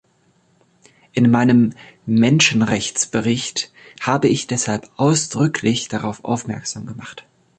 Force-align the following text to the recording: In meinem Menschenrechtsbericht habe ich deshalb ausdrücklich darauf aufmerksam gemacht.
In 1.11 1.29
meinem 1.29 1.73
Menschenrechtsbericht 2.07 3.71
habe 4.01 4.29
ich 4.29 4.47
deshalb 4.47 4.89
ausdrücklich 4.97 5.89
darauf 5.89 6.25
aufmerksam 6.25 6.87
gemacht. 6.87 7.27